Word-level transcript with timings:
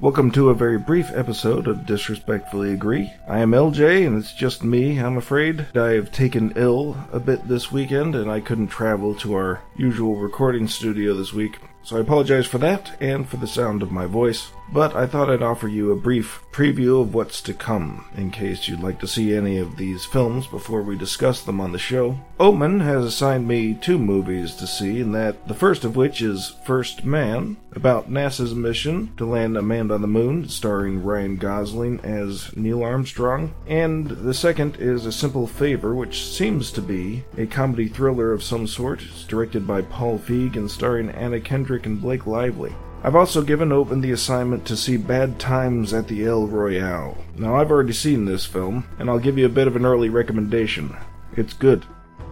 Welcome 0.00 0.30
to 0.30 0.48
a 0.48 0.54
very 0.54 0.78
brief 0.78 1.10
episode 1.12 1.68
of 1.68 1.84
Disrespectfully 1.84 2.72
Agree. 2.72 3.12
I 3.28 3.40
am 3.40 3.50
LJ, 3.50 4.06
and 4.06 4.16
it's 4.16 4.32
just 4.32 4.64
me, 4.64 4.98
I'm 4.98 5.18
afraid. 5.18 5.66
I 5.76 5.90
have 5.90 6.10
taken 6.10 6.54
ill 6.56 6.96
a 7.12 7.20
bit 7.20 7.46
this 7.46 7.70
weekend, 7.70 8.14
and 8.14 8.30
I 8.30 8.40
couldn't 8.40 8.68
travel 8.68 9.14
to 9.16 9.34
our 9.34 9.60
usual 9.76 10.16
recording 10.16 10.68
studio 10.68 11.12
this 11.12 11.34
week. 11.34 11.58
So 11.82 11.98
I 11.98 12.00
apologize 12.00 12.46
for 12.46 12.56
that 12.56 12.96
and 13.02 13.28
for 13.28 13.36
the 13.36 13.46
sound 13.46 13.82
of 13.82 13.92
my 13.92 14.06
voice, 14.06 14.52
but 14.72 14.94
I 14.94 15.06
thought 15.06 15.30
I'd 15.30 15.42
offer 15.42 15.68
you 15.68 15.90
a 15.90 15.96
brief 15.96 16.42
preview 16.52 17.00
of 17.00 17.14
what's 17.14 17.40
to 17.42 17.54
come 17.54 18.04
in 18.16 18.30
case 18.30 18.68
you'd 18.68 18.82
like 18.82 19.00
to 19.00 19.08
see 19.08 19.34
any 19.34 19.58
of 19.58 19.76
these 19.76 20.04
films 20.04 20.46
before 20.46 20.82
we 20.82 20.96
discuss 20.96 21.42
them 21.42 21.60
on 21.60 21.72
the 21.72 21.78
show. 21.78 22.18
Omen 22.38 22.80
has 22.80 23.04
assigned 23.04 23.48
me 23.48 23.74
two 23.74 23.98
movies 23.98 24.54
to 24.56 24.66
see, 24.66 25.00
and 25.00 25.14
that 25.14 25.48
the 25.48 25.54
first 25.54 25.84
of 25.84 25.96
which 25.96 26.22
is 26.22 26.54
First 26.64 27.04
Man, 27.04 27.56
about 27.72 28.10
NASA's 28.10 28.54
mission 28.54 29.12
to 29.16 29.26
land 29.26 29.56
a 29.56 29.62
man 29.62 29.90
on 29.90 30.02
the 30.02 30.08
moon, 30.08 30.48
starring 30.48 31.02
Ryan 31.02 31.36
Gosling 31.36 32.00
as 32.00 32.54
Neil 32.56 32.82
Armstrong, 32.82 33.54
and 33.66 34.08
the 34.08 34.34
second 34.34 34.76
is 34.76 35.06
A 35.06 35.12
Simple 35.12 35.46
Favor, 35.46 35.94
which 35.94 36.24
seems 36.24 36.70
to 36.72 36.82
be 36.82 37.24
a 37.36 37.46
comedy 37.46 37.88
thriller 37.88 38.32
of 38.32 38.42
some 38.42 38.66
sort. 38.66 39.02
It's 39.02 39.24
directed 39.24 39.66
by 39.66 39.82
Paul 39.82 40.18
Feig 40.18 40.56
and 40.56 40.70
starring 40.70 41.10
Anna 41.10 41.40
Kendrick 41.40 41.86
and 41.86 42.00
Blake 42.00 42.26
Lively. 42.26 42.74
I've 43.02 43.16
also 43.16 43.40
given 43.40 43.72
Open 43.72 44.02
the 44.02 44.12
assignment 44.12 44.66
to 44.66 44.76
see 44.76 44.98
Bad 44.98 45.38
Times 45.38 45.94
at 45.94 46.06
the 46.06 46.26
El 46.26 46.46
Royale. 46.46 47.16
Now, 47.34 47.56
I've 47.56 47.70
already 47.70 47.94
seen 47.94 48.26
this 48.26 48.44
film, 48.44 48.84
and 48.98 49.08
I'll 49.08 49.18
give 49.18 49.38
you 49.38 49.46
a 49.46 49.50
bit 49.50 49.66
of 49.66 49.74
an 49.74 49.86
early 49.86 50.10
recommendation. 50.10 50.94
It's 51.34 51.54
good. 51.54 51.86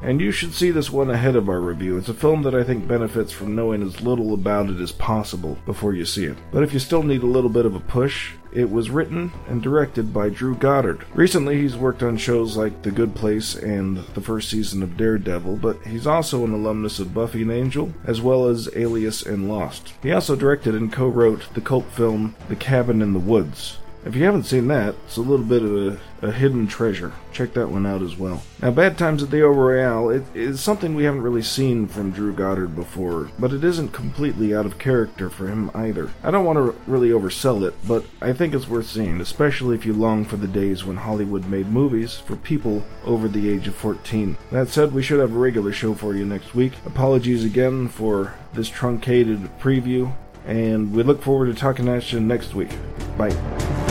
And 0.00 0.22
you 0.22 0.32
should 0.32 0.54
see 0.54 0.70
this 0.70 0.90
one 0.90 1.10
ahead 1.10 1.36
of 1.36 1.50
our 1.50 1.60
review. 1.60 1.98
It's 1.98 2.08
a 2.08 2.14
film 2.14 2.42
that 2.42 2.54
I 2.54 2.64
think 2.64 2.88
benefits 2.88 3.30
from 3.30 3.54
knowing 3.54 3.82
as 3.82 4.00
little 4.00 4.32
about 4.32 4.70
it 4.70 4.80
as 4.80 4.90
possible 4.90 5.58
before 5.66 5.92
you 5.92 6.06
see 6.06 6.24
it. 6.24 6.38
But 6.50 6.62
if 6.62 6.72
you 6.72 6.78
still 6.78 7.02
need 7.02 7.22
a 7.22 7.26
little 7.26 7.50
bit 7.50 7.66
of 7.66 7.74
a 7.74 7.80
push, 7.80 8.32
it 8.54 8.70
was 8.70 8.90
written 8.90 9.32
and 9.48 9.62
directed 9.62 10.12
by 10.12 10.28
Drew 10.28 10.54
Goddard. 10.54 11.04
Recently, 11.12 11.60
he's 11.60 11.76
worked 11.76 12.02
on 12.02 12.16
shows 12.16 12.56
like 12.56 12.82
The 12.82 12.90
Good 12.90 13.14
Place 13.14 13.54
and 13.54 13.98
the 13.98 14.20
first 14.20 14.48
season 14.48 14.82
of 14.82 14.96
Daredevil, 14.96 15.56
but 15.56 15.84
he's 15.86 16.06
also 16.06 16.44
an 16.44 16.52
alumnus 16.52 16.98
of 17.00 17.12
Buffy 17.12 17.42
and 17.42 17.50
Angel, 17.50 17.92
as 18.04 18.20
well 18.20 18.46
as 18.46 18.68
Alias 18.76 19.22
and 19.22 19.48
Lost. 19.48 19.92
He 20.02 20.12
also 20.12 20.36
directed 20.36 20.74
and 20.74 20.92
co 20.92 21.08
wrote 21.08 21.52
the 21.54 21.60
cult 21.60 21.86
film 21.86 22.36
The 22.48 22.56
Cabin 22.56 23.02
in 23.02 23.12
the 23.12 23.18
Woods. 23.18 23.78
If 24.04 24.14
you 24.14 24.24
haven't 24.24 24.44
seen 24.44 24.68
that, 24.68 24.94
it's 25.06 25.16
a 25.16 25.22
little 25.22 25.46
bit 25.46 25.62
of 25.62 25.98
a, 26.22 26.26
a, 26.26 26.30
hidden 26.30 26.66
treasure. 26.66 27.12
Check 27.32 27.54
that 27.54 27.70
one 27.70 27.86
out 27.86 28.02
as 28.02 28.18
well. 28.18 28.42
Now, 28.60 28.70
Bad 28.70 28.98
Times 28.98 29.22
at 29.22 29.30
the 29.30 29.40
El 29.40 29.48
Royale 29.48 30.10
it 30.10 30.24
is 30.34 30.60
something 30.60 30.94
we 30.94 31.04
haven't 31.04 31.22
really 31.22 31.42
seen 31.42 31.86
from 31.86 32.10
Drew 32.10 32.34
Goddard 32.34 32.76
before, 32.76 33.30
but 33.38 33.54
it 33.54 33.64
isn't 33.64 33.94
completely 33.94 34.54
out 34.54 34.66
of 34.66 34.78
character 34.78 35.30
for 35.30 35.46
him 35.46 35.70
either. 35.74 36.10
I 36.22 36.30
don't 36.30 36.44
want 36.44 36.58
to 36.58 36.78
really 36.86 37.08
oversell 37.10 37.66
it, 37.66 37.74
but 37.88 38.04
I 38.20 38.34
think 38.34 38.52
it's 38.52 38.68
worth 38.68 38.90
seeing, 38.90 39.22
especially 39.22 39.74
if 39.74 39.86
you 39.86 39.94
long 39.94 40.26
for 40.26 40.36
the 40.36 40.48
days 40.48 40.84
when 40.84 40.98
Hollywood 40.98 41.46
made 41.46 41.68
movies 41.68 42.18
for 42.18 42.36
people 42.36 42.84
over 43.06 43.26
the 43.26 43.48
age 43.48 43.68
of 43.68 43.74
14. 43.74 44.36
That 44.52 44.68
said, 44.68 44.92
we 44.92 45.02
should 45.02 45.20
have 45.20 45.34
a 45.34 45.38
regular 45.38 45.72
show 45.72 45.94
for 45.94 46.14
you 46.14 46.26
next 46.26 46.54
week. 46.54 46.74
Apologies 46.84 47.42
again 47.42 47.88
for 47.88 48.34
this 48.52 48.68
truncated 48.68 49.48
preview, 49.58 50.14
and 50.46 50.92
we 50.92 51.02
look 51.02 51.22
forward 51.22 51.46
to 51.46 51.54
talking 51.54 51.86
to 51.86 52.02
you 52.06 52.20
next 52.20 52.54
week. 52.54 52.70
Bye. 53.16 53.83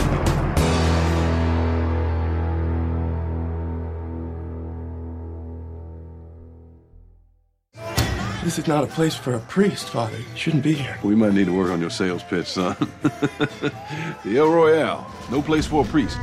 This 8.44 8.60
is 8.60 8.68
not 8.68 8.84
a 8.84 8.88
place 8.88 9.16
for 9.16 9.36
a 9.36 9.40
priest, 9.40 9.88
Father. 9.88 10.18
You 10.18 10.26
shouldn't 10.36 10.64
be 10.64 10.74
here. 10.74 11.00
We 11.02 11.16
might 11.16 11.34
need 11.34 11.46
to 11.46 11.58
work 11.58 11.72
on 11.72 11.80
your 11.80 11.90
sales 11.90 12.24
pitch, 12.24 12.48
son. 12.48 12.76
the 13.02 13.72
El 14.26 14.50
Royale, 14.50 15.10
no 15.32 15.42
place 15.42 15.66
for 15.66 15.86
a 15.86 15.88
priest. 15.88 16.18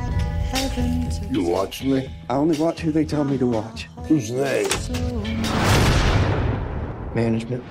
You 1.31 1.43
watch 1.43 1.83
me? 1.83 2.11
I 2.29 2.35
only 2.35 2.59
watch 2.59 2.81
who 2.81 2.91
they 2.91 3.05
tell 3.05 3.23
me 3.23 3.39
to 3.39 3.47
watch. 3.47 3.87
Who's 4.07 4.29
they? 4.29 4.67
Management. 7.15 7.63